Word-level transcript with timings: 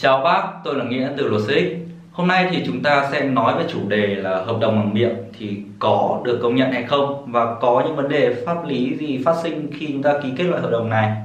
Chào 0.00 0.20
bác, 0.20 0.42
tôi 0.64 0.74
là 0.74 0.84
Nghĩa 0.84 1.10
từ 1.16 1.28
Luật 1.28 1.42
Xích. 1.48 1.78
Hôm 2.12 2.28
nay 2.28 2.48
thì 2.50 2.62
chúng 2.66 2.82
ta 2.82 3.08
sẽ 3.12 3.24
nói 3.24 3.54
về 3.58 3.64
chủ 3.68 3.78
đề 3.88 4.06
là 4.06 4.44
hợp 4.44 4.56
đồng 4.60 4.76
bằng 4.76 4.94
miệng 4.94 5.16
thì 5.38 5.62
có 5.78 6.20
được 6.24 6.38
công 6.42 6.54
nhận 6.54 6.72
hay 6.72 6.82
không 6.82 7.32
và 7.32 7.54
có 7.60 7.82
những 7.86 7.96
vấn 7.96 8.08
đề 8.08 8.34
pháp 8.46 8.66
lý 8.66 8.96
gì 8.96 9.22
phát 9.24 9.34
sinh 9.42 9.70
khi 9.78 9.86
chúng 9.92 10.02
ta 10.02 10.14
ký 10.22 10.28
kết 10.36 10.44
loại 10.44 10.62
hợp 10.62 10.70
đồng 10.70 10.88
này. 10.90 11.16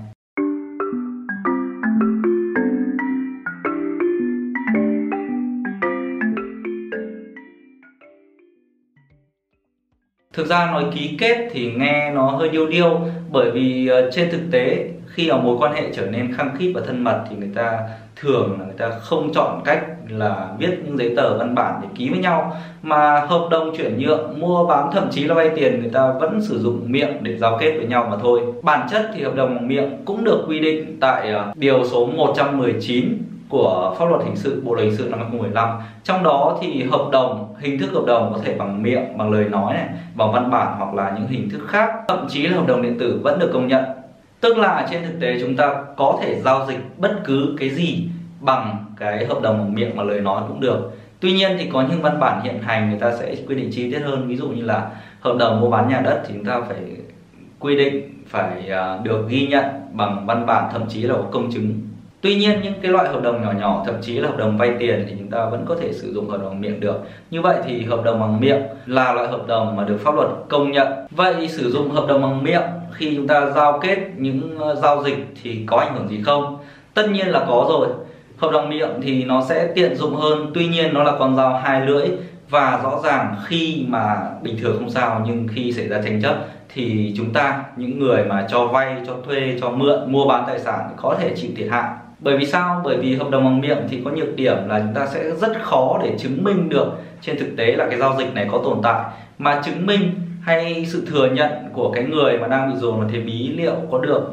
Thực 10.34 10.48
ra 10.48 10.66
nói 10.66 10.86
ký 10.96 11.16
kết 11.20 11.50
thì 11.52 11.72
nghe 11.72 12.12
nó 12.12 12.30
hơi 12.30 12.50
điêu 12.50 12.68
điêu 12.68 13.02
bởi 13.32 13.52
vì 13.52 13.88
ờ, 13.88 14.12
trên 14.12 14.32
thực 14.32 14.42
tế 14.52 14.90
khi 15.14 15.32
mà 15.32 15.38
mối 15.38 15.58
quan 15.60 15.74
hệ 15.74 15.94
trở 15.94 16.06
nên 16.06 16.34
khăng 16.34 16.56
khít 16.58 16.72
và 16.76 16.82
thân 16.88 17.04
mật 17.04 17.24
thì 17.30 17.36
người 17.36 17.52
ta 17.56 17.80
thường 18.16 18.60
là 18.60 18.66
người 18.66 18.76
ta 18.78 18.90
không 18.90 19.34
chọn 19.34 19.62
cách 19.66 19.84
là 20.10 20.48
viết 20.60 20.80
những 20.86 20.98
giấy 20.98 21.14
tờ 21.18 21.38
văn 21.38 21.56
bản 21.56 21.80
để 21.82 21.88
ký 21.96 22.10
với 22.10 22.20
nhau, 22.20 22.56
mà 22.82 23.20
hợp 23.20 23.48
đồng 23.52 23.78
chuyển 23.78 24.00
nhượng, 24.00 24.40
mua 24.40 24.66
bán, 24.66 24.90
thậm 24.94 25.08
chí 25.12 25.24
là 25.24 25.36
vay 25.36 25.50
tiền 25.50 25.82
người 25.82 25.90
ta 25.90 26.14
vẫn 26.20 26.42
sử 26.42 26.60
dụng 26.60 26.92
miệng 26.92 27.24
để 27.24 27.38
giao 27.38 27.58
kết 27.60 27.72
với 27.78 27.86
nhau 27.86 28.08
mà 28.12 28.18
thôi. 28.22 28.42
Bản 28.64 28.88
chất 28.92 29.12
thì 29.16 29.24
hợp 29.24 29.36
đồng 29.36 29.56
bằng 29.56 29.68
miệng 29.68 30.02
cũng 30.06 30.24
được 30.24 30.46
quy 30.48 30.60
định 30.60 30.98
tại 31.00 31.34
à, 31.34 31.46
điều 31.56 31.86
số 31.86 32.06
119 32.06 33.18
của 33.50 33.96
pháp 34.00 34.06
luật 34.06 34.22
hình 34.24 34.36
sự, 34.36 34.62
bộ 34.66 34.76
luật 34.76 34.88
hình 34.88 34.98
sự 34.98 35.08
năm 35.10 35.20
2015 35.20 35.70
trong 36.04 36.24
đó 36.24 36.58
thì 36.62 36.84
hợp 36.84 37.10
đồng, 37.12 37.56
hình 37.60 37.80
thức 37.80 37.90
hợp 37.94 38.04
đồng 38.08 38.34
có 38.34 38.40
thể 38.44 38.56
bằng 38.56 38.84
miệng, 38.84 39.18
bằng 39.18 39.32
lời 39.32 39.46
nói 39.50 39.74
này, 39.74 39.88
bằng 40.16 40.32
văn 40.32 40.52
bản 40.52 40.76
hoặc 40.78 40.94
là 40.94 41.16
những 41.20 41.28
hình 41.28 41.50
thức 41.50 41.62
khác. 41.68 41.90
Thậm 42.08 42.26
chí 42.30 42.48
là 42.48 42.58
hợp 42.58 42.68
đồng 42.68 42.82
điện 42.82 43.00
tử 43.00 43.20
vẫn 43.24 43.40
được 43.40 43.50
công 43.54 43.68
nhận 43.68 43.84
tức 44.44 44.58
là 44.58 44.88
trên 44.92 45.04
thực 45.04 45.20
tế 45.20 45.38
chúng 45.42 45.56
ta 45.56 45.74
có 45.98 46.20
thể 46.22 46.42
giao 46.42 46.66
dịch 46.68 46.80
bất 46.98 47.24
cứ 47.24 47.56
cái 47.60 47.70
gì 47.70 48.08
bằng 48.40 48.86
cái 49.00 49.26
hợp 49.26 49.42
đồng 49.42 49.58
bằng 49.58 49.74
miệng 49.74 49.96
và 49.96 50.04
lời 50.04 50.22
nói 50.22 50.44
cũng 50.48 50.60
được. 50.60 50.92
Tuy 51.20 51.32
nhiên 51.32 51.52
thì 51.60 51.70
có 51.74 51.82
những 51.82 52.02
văn 52.02 52.20
bản 52.20 52.42
hiện 52.44 52.60
hành 52.62 52.90
người 52.90 53.00
ta 53.00 53.16
sẽ 53.16 53.36
quy 53.48 53.56
định 53.56 53.70
chi 53.72 53.92
tiết 53.92 54.00
hơn. 54.00 54.28
Ví 54.28 54.36
dụ 54.36 54.48
như 54.48 54.62
là 54.62 54.92
hợp 55.20 55.36
đồng 55.40 55.62
mua 55.62 55.70
bán 55.70 55.90
nhà 55.90 56.02
đất 56.02 56.24
thì 56.28 56.34
chúng 56.34 56.46
ta 56.46 56.62
phải 56.62 56.78
quy 57.60 57.76
định, 57.76 58.24
phải 58.28 58.70
à, 58.70 59.00
được 59.04 59.26
ghi 59.28 59.48
nhận 59.48 59.66
bằng 59.92 60.26
văn 60.26 60.46
bản, 60.46 60.70
thậm 60.74 60.82
chí 60.90 61.02
là 61.02 61.14
có 61.14 61.26
công 61.32 61.52
chứng. 61.52 61.82
Tuy 62.24 62.36
nhiên 62.36 62.62
những 62.64 62.74
cái 62.82 62.92
loại 62.92 63.10
hợp 63.10 63.22
đồng 63.24 63.42
nhỏ 63.42 63.52
nhỏ 63.52 63.84
thậm 63.86 63.96
chí 64.02 64.20
là 64.20 64.28
hợp 64.30 64.38
đồng 64.38 64.58
vay 64.58 64.72
tiền 64.80 65.06
thì 65.10 65.16
chúng 65.20 65.30
ta 65.30 65.46
vẫn 65.46 65.66
có 65.68 65.76
thể 65.82 65.94
sử 65.94 66.14
dụng 66.14 66.30
hợp 66.30 66.38
đồng 66.42 66.62
miệng 66.62 66.80
được. 66.80 66.96
Như 67.32 67.42
vậy 67.42 67.58
thì 67.66 67.84
hợp 67.86 68.04
đồng 68.04 68.20
bằng 68.20 68.40
miệng 68.40 68.62
là 68.86 69.14
loại 69.14 69.28
hợp 69.28 69.48
đồng 69.48 69.76
mà 69.76 69.84
được 69.84 69.98
pháp 70.04 70.16
luật 70.16 70.28
công 70.50 70.72
nhận. 70.72 70.88
Vậy 71.12 71.48
sử 71.48 71.72
dụng 71.72 71.90
hợp 71.90 72.06
đồng 72.08 72.22
bằng 72.22 72.44
miệng 72.44 72.62
khi 72.92 73.16
chúng 73.16 73.28
ta 73.28 73.50
giao 73.56 73.80
kết 73.80 73.98
những 74.18 74.58
ờ, 74.60 74.76
giao 74.76 75.04
dịch 75.04 75.28
thì 75.44 75.64
có 75.66 75.78
ảnh 75.78 75.96
hưởng 75.96 76.08
gì 76.08 76.22
không? 76.24 76.58
Tất 76.94 77.10
nhiên 77.10 77.28
là 77.28 77.46
có 77.48 77.66
rồi. 77.70 77.88
Hợp 78.38 78.52
đồng 78.52 78.70
miệng 78.70 78.90
thì 79.02 79.24
nó 79.24 79.44
sẽ 79.50 79.68
tiện 79.76 79.96
dụng 79.96 80.16
hơn, 80.16 80.52
tuy 80.54 80.68
nhiên 80.68 80.94
nó 80.94 81.04
là 81.04 81.14
con 81.20 81.36
dao 81.36 81.58
hai 81.58 81.86
lưỡi 81.86 82.08
và 82.50 82.80
rõ 82.84 83.00
ràng 83.04 83.36
khi 83.46 83.86
mà 83.88 84.18
bình 84.42 84.58
thường 84.62 84.76
không 84.80 84.90
sao 84.90 85.22
nhưng 85.26 85.48
khi 85.56 85.72
xảy 85.72 85.88
ra 85.88 86.02
tranh 86.06 86.22
chấp 86.22 86.36
thì 86.74 87.14
chúng 87.18 87.34
ta 87.34 87.64
những 87.78 88.00
người 88.00 88.26
mà 88.26 88.48
cho 88.50 88.68
vay 88.68 88.96
cho 89.08 89.14
thuê 89.26 89.58
cho 89.62 89.70
mượn 89.70 90.12
mua 90.12 90.26
bán 90.26 90.44
tài 90.48 90.60
sản 90.60 90.90
có 90.98 91.16
thể 91.20 91.34
chịu 91.36 91.52
thiệt 91.56 91.68
hại 91.72 91.90
bởi 92.24 92.38
vì 92.38 92.46
sao? 92.46 92.82
Bởi 92.84 92.98
vì 92.98 93.16
hợp 93.16 93.30
đồng 93.32 93.44
bằng 93.44 93.62
miệng 93.62 93.78
thì 93.90 94.02
có 94.06 94.12
nhược 94.12 94.36
điểm 94.36 94.56
là 94.68 94.80
chúng 94.80 94.94
ta 94.94 95.08
sẽ 95.08 95.32
rất 95.32 95.62
khó 95.62 96.00
để 96.04 96.18
chứng 96.18 96.44
minh 96.44 96.70
được 96.70 96.88
trên 97.22 97.38
thực 97.40 97.50
tế 97.58 97.66
là 97.76 97.88
cái 97.90 98.00
giao 98.00 98.16
dịch 98.20 98.34
này 98.34 98.48
có 98.52 98.62
tồn 98.64 98.78
tại. 98.84 99.04
Mà 99.38 99.62
chứng 99.66 99.86
minh 99.86 100.12
hay 100.42 100.86
sự 100.86 101.06
thừa 101.12 101.28
nhận 101.28 101.52
của 101.74 101.92
cái 101.92 102.04
người 102.04 102.38
mà 102.38 102.48
đang 102.48 102.74
bị 102.74 102.80
dồn 102.80 103.00
vào 103.00 103.10
thế 103.14 103.20
bí 103.20 103.54
liệu 103.58 103.76
có 103.92 104.00
được 104.00 104.32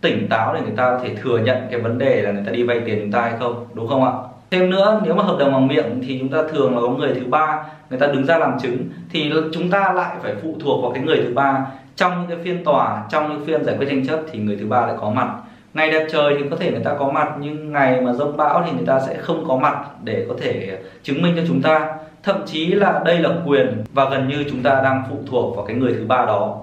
tỉnh 0.00 0.28
táo 0.28 0.54
để 0.54 0.60
người 0.60 0.76
ta 0.76 0.90
có 0.90 0.98
thể 1.04 1.14
thừa 1.14 1.38
nhận 1.38 1.56
cái 1.70 1.80
vấn 1.80 1.98
đề 1.98 2.22
là 2.22 2.32
người 2.32 2.42
ta 2.46 2.52
đi 2.52 2.62
vay 2.62 2.80
tiền 2.80 2.98
chúng 3.00 3.12
ta 3.12 3.22
hay 3.22 3.32
không? 3.40 3.66
Đúng 3.74 3.88
không 3.88 4.04
ạ? 4.04 4.12
Thêm 4.50 4.70
nữa, 4.70 5.00
nếu 5.04 5.14
mà 5.14 5.22
hợp 5.22 5.36
đồng 5.38 5.52
bằng 5.52 5.66
miệng 5.66 6.02
thì 6.06 6.18
chúng 6.18 6.28
ta 6.28 6.38
thường 6.52 6.74
là 6.74 6.80
có 6.80 6.88
người 6.88 7.14
thứ 7.14 7.26
ba, 7.26 7.64
người 7.90 7.98
ta 7.98 8.06
đứng 8.06 8.26
ra 8.26 8.38
làm 8.38 8.58
chứng, 8.60 8.76
thì 9.10 9.32
chúng 9.52 9.70
ta 9.70 9.92
lại 9.92 10.16
phải 10.22 10.34
phụ 10.42 10.56
thuộc 10.60 10.82
vào 10.82 10.92
cái 10.92 11.02
người 11.02 11.16
thứ 11.16 11.34
ba. 11.34 11.66
Trong 11.96 12.12
những 12.20 12.28
cái 12.28 12.38
phiên 12.44 12.64
tòa, 12.64 13.04
trong 13.10 13.28
những 13.28 13.44
phiên 13.44 13.64
giải 13.64 13.76
quyết 13.78 13.86
tranh 13.90 14.06
chấp 14.06 14.20
thì 14.32 14.38
người 14.38 14.56
thứ 14.56 14.66
ba 14.66 14.86
lại 14.86 14.96
có 15.00 15.10
mặt 15.10 15.28
ngày 15.74 15.90
đẹp 15.90 16.06
trời 16.12 16.34
thì 16.38 16.44
có 16.50 16.56
thể 16.56 16.70
người 16.70 16.84
ta 16.84 16.94
có 16.98 17.10
mặt, 17.10 17.28
nhưng 17.40 17.72
ngày 17.72 18.00
mà 18.00 18.12
rông 18.12 18.36
bão 18.36 18.62
thì 18.66 18.72
người 18.72 18.86
ta 18.86 19.00
sẽ 19.00 19.16
không 19.18 19.44
có 19.48 19.56
mặt 19.56 19.78
để 20.04 20.26
có 20.28 20.34
thể 20.40 20.78
chứng 21.02 21.22
minh 21.22 21.32
cho 21.36 21.42
chúng 21.48 21.62
ta. 21.62 21.96
Thậm 22.22 22.36
chí 22.46 22.66
là 22.66 23.02
đây 23.04 23.18
là 23.18 23.30
quyền 23.46 23.84
và 23.92 24.10
gần 24.10 24.28
như 24.28 24.44
chúng 24.50 24.62
ta 24.62 24.80
đang 24.84 25.02
phụ 25.10 25.16
thuộc 25.30 25.56
vào 25.56 25.64
cái 25.66 25.76
người 25.76 25.92
thứ 25.92 26.04
ba 26.06 26.26
đó. 26.26 26.60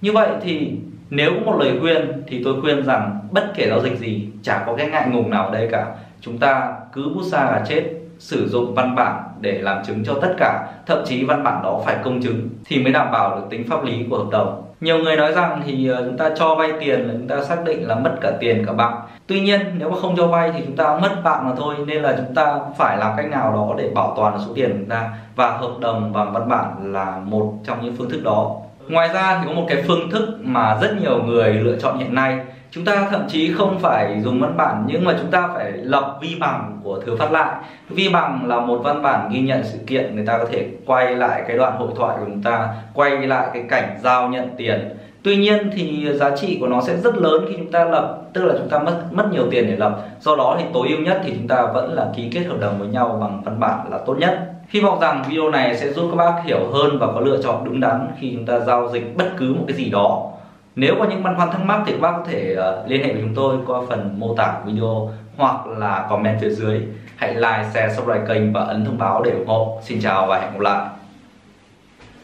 Như 0.00 0.12
vậy 0.12 0.28
thì 0.42 0.72
nếu 1.10 1.30
có 1.30 1.52
một 1.52 1.58
lời 1.60 1.78
khuyên 1.80 2.22
thì 2.26 2.42
tôi 2.44 2.60
khuyên 2.60 2.84
rằng 2.84 3.20
bất 3.30 3.44
kể 3.54 3.66
giao 3.68 3.80
dịch 3.80 3.98
gì, 3.98 4.28
chả 4.42 4.64
có 4.66 4.74
cái 4.76 4.88
ngại 4.88 5.08
ngùng 5.08 5.30
nào 5.30 5.46
ở 5.46 5.52
đây 5.52 5.68
cả. 5.72 5.86
Chúng 6.20 6.38
ta 6.38 6.72
cứ 6.92 7.08
bút 7.14 7.22
xa 7.30 7.44
là 7.44 7.64
chết, 7.68 7.84
sử 8.18 8.48
dụng 8.48 8.74
văn 8.74 8.94
bản 8.94 9.22
để 9.40 9.52
làm 9.52 9.84
chứng 9.84 10.04
cho 10.04 10.14
tất 10.22 10.34
cả. 10.38 10.66
Thậm 10.86 10.98
chí 11.06 11.24
văn 11.24 11.44
bản 11.44 11.62
đó 11.62 11.80
phải 11.84 11.96
công 12.04 12.22
chứng 12.22 12.48
thì 12.64 12.82
mới 12.82 12.92
đảm 12.92 13.10
bảo 13.12 13.36
được 13.36 13.46
tính 13.50 13.64
pháp 13.68 13.84
lý 13.84 14.04
của 14.10 14.18
hợp 14.18 14.30
đồng 14.30 14.62
nhiều 14.84 14.98
người 14.98 15.16
nói 15.16 15.32
rằng 15.32 15.62
thì 15.66 15.88
ờ, 15.88 16.04
chúng 16.04 16.18
ta 16.18 16.30
cho 16.36 16.54
vay 16.54 16.72
tiền 16.80 17.00
là 17.00 17.12
chúng 17.12 17.28
ta 17.28 17.42
xác 17.42 17.64
định 17.64 17.88
là 17.88 17.94
mất 17.94 18.14
cả 18.20 18.32
tiền 18.40 18.66
cả 18.66 18.72
bạn 18.72 18.94
tuy 19.26 19.40
nhiên, 19.40 19.60
nếu 19.78 19.90
mà 19.90 19.96
không 20.00 20.16
cho 20.16 20.26
vay 20.26 20.50
thì 20.54 20.60
chúng 20.66 20.76
ta 20.76 20.98
mất 21.02 21.22
bạn 21.24 21.48
mà 21.48 21.54
thôi, 21.56 21.74
nên 21.86 22.02
là 22.02 22.14
chúng 22.16 22.34
ta 22.34 22.60
phải 22.78 22.96
làm 22.98 23.12
cách 23.16 23.30
nào 23.30 23.52
đó 23.52 23.74
để 23.78 23.90
bảo 23.94 24.14
toàn 24.16 24.38
số 24.46 24.52
tiền 24.54 24.70
của 24.70 24.76
chúng 24.78 24.88
ta 24.88 25.10
và 25.36 25.50
hợp 25.50 25.72
đồng 25.80 26.12
và 26.12 26.24
văn 26.24 26.48
bản 26.48 26.92
là 26.92 27.20
một 27.24 27.52
trong 27.66 27.78
những 27.82 27.96
phương 27.96 28.10
thức 28.10 28.20
đó. 28.24 28.56
Ngoài 28.88 29.08
ra 29.08 29.38
thì 29.40 29.48
có 29.48 29.52
một 29.54 29.66
cái 29.68 29.82
phương 29.86 30.10
thức 30.10 30.38
mà 30.40 30.78
rất 30.80 30.96
nhiều 31.00 31.22
người 31.22 31.52
lựa 31.52 31.76
chọn 31.76 31.98
hiện 31.98 32.14
nay 32.14 32.38
chúng 32.74 32.84
ta 32.84 33.06
thậm 33.10 33.24
chí 33.28 33.52
không 33.52 33.78
phải 33.78 34.20
dùng 34.24 34.40
văn 34.40 34.56
bản, 34.56 34.84
nhưng 34.86 35.04
mà 35.04 35.14
chúng 35.20 35.30
ta 35.30 35.48
phải 35.54 35.72
lập 35.72 36.18
vi 36.22 36.36
bằng 36.40 36.80
của 36.84 37.00
thứ 37.00 37.16
phát 37.16 37.32
lại. 37.32 37.54
Vi 37.88 38.08
bằng 38.08 38.46
là 38.46 38.60
một 38.60 38.80
văn 38.84 39.02
bản 39.02 39.28
ghi 39.32 39.40
nhận 39.40 39.64
sự 39.64 39.78
kiện, 39.86 40.16
người 40.16 40.26
ta 40.26 40.38
có 40.38 40.44
thể 40.52 40.66
quay 40.86 41.16
lại 41.16 41.42
cái 41.48 41.56
đoạn 41.56 41.76
hội 41.78 41.88
thoại 41.96 42.16
của 42.20 42.26
chúng 42.26 42.42
ta, 42.42 42.68
quay 42.94 43.10
lại 43.10 43.48
cái 43.54 43.64
cảnh 43.68 43.98
giao 44.02 44.28
nhận 44.28 44.48
tiền. 44.56 44.88
Tuy 45.22 45.36
nhiên 45.36 45.70
thì 45.74 46.08
giá 46.12 46.36
trị 46.36 46.56
của 46.60 46.66
nó 46.66 46.80
sẽ 46.80 46.96
rất 46.96 47.16
lớn 47.16 47.44
khi 47.48 47.54
chúng 47.56 47.70
ta 47.70 47.84
lập, 47.84 48.18
tức 48.32 48.44
là 48.44 48.54
chúng 48.58 48.68
ta 48.68 48.78
mất 48.78 49.02
mất 49.12 49.28
nhiều 49.32 49.44
tiền 49.50 49.66
để 49.66 49.76
lập. 49.76 49.98
Do 50.20 50.36
đó 50.36 50.56
thì 50.58 50.64
tối 50.74 50.88
ưu 50.88 50.98
nhất 50.98 51.20
thì 51.24 51.34
chúng 51.36 51.48
ta 51.48 51.66
vẫn 51.66 51.92
là 51.92 52.06
ký 52.16 52.30
kết 52.32 52.44
hợp 52.44 52.60
đồng 52.60 52.78
với 52.78 52.88
nhau 52.88 53.18
bằng 53.20 53.42
văn 53.44 53.60
bản 53.60 53.90
là 53.90 53.98
tốt 54.06 54.14
nhất. 54.18 54.40
Hy 54.68 54.80
vọng 54.80 55.00
rằng 55.00 55.22
video 55.28 55.50
này 55.50 55.76
sẽ 55.76 55.92
giúp 55.92 56.08
các 56.10 56.16
bác 56.16 56.42
hiểu 56.44 56.60
hơn 56.72 56.98
và 56.98 57.06
có 57.06 57.20
lựa 57.20 57.42
chọn 57.42 57.64
đúng 57.64 57.80
đắn 57.80 58.06
khi 58.18 58.32
chúng 58.36 58.46
ta 58.46 58.60
giao 58.60 58.88
dịch 58.88 59.16
bất 59.16 59.26
cứ 59.36 59.54
một 59.54 59.64
cái 59.68 59.76
gì 59.76 59.90
đó 59.90 60.30
nếu 60.76 60.94
có 60.98 61.04
những 61.04 61.22
băn 61.22 61.36
khoăn 61.36 61.50
thắc 61.50 61.60
mắc 61.60 61.82
thì 61.86 61.92
các 61.92 62.00
bác 62.00 62.12
có 62.12 62.22
thể 62.26 62.56
uh, 62.56 62.90
liên 62.90 63.04
hệ 63.04 63.12
với 63.12 63.22
chúng 63.22 63.34
tôi 63.34 63.56
qua 63.66 63.80
phần 63.88 64.20
mô 64.20 64.34
tả 64.34 64.60
video 64.66 65.10
hoặc 65.36 65.66
là 65.66 66.06
comment 66.10 66.40
phía 66.40 66.50
dưới. 66.50 66.82
Hãy 67.16 67.34
like, 67.34 67.64
share, 67.74 67.94
subscribe 67.94 68.26
kênh 68.28 68.52
và 68.52 68.60
ấn 68.60 68.84
thông 68.84 68.98
báo 68.98 69.22
để 69.22 69.30
ủng 69.30 69.46
hộ. 69.46 69.80
Xin 69.82 70.00
chào 70.00 70.26
và 70.26 70.40
hẹn 70.40 70.52
gặp 70.52 70.60
lại. 70.60 70.86